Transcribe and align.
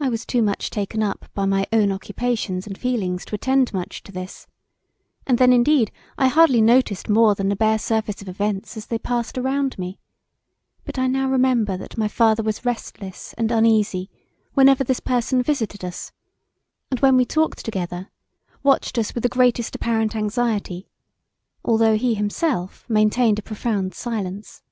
I 0.00 0.08
was 0.08 0.26
too 0.26 0.42
much 0.42 0.70
taken 0.70 1.04
up 1.04 1.28
by 1.34 1.46
my 1.46 1.64
own 1.72 1.92
occupations 1.92 2.66
and 2.66 2.76
feelings 2.76 3.24
to 3.26 3.36
attend 3.36 3.72
much 3.72 4.02
to 4.02 4.10
this, 4.10 4.48
and 5.24 5.38
then 5.38 5.52
indeed 5.52 5.92
I 6.18 6.26
hardly 6.26 6.60
noticed 6.60 7.08
more 7.08 7.36
than 7.36 7.48
the 7.48 7.54
bare 7.54 7.78
surface 7.78 8.20
of 8.22 8.28
events 8.28 8.76
as 8.76 8.86
they 8.86 8.98
passed 8.98 9.38
around 9.38 9.78
me; 9.78 10.00
but 10.84 10.98
I 10.98 11.06
now 11.06 11.28
remember 11.28 11.76
that 11.76 11.96
my 11.96 12.08
father 12.08 12.42
was 12.42 12.64
restless 12.64 13.32
and 13.38 13.52
uneasy 13.52 14.10
whenever 14.54 14.82
this 14.82 14.98
person 14.98 15.44
visited 15.44 15.84
us, 15.84 16.10
and 16.90 16.98
when 16.98 17.16
we 17.16 17.24
talked 17.24 17.64
together 17.64 18.10
watched 18.64 18.98
us 18.98 19.14
with 19.14 19.22
the 19.22 19.28
greatest 19.28 19.76
apparent 19.76 20.16
anxiety 20.16 20.88
although 21.64 21.96
he 21.96 22.14
himself 22.14 22.84
maintained 22.88 23.38
a 23.38 23.42
profound 23.42 23.94
silence. 23.94 24.64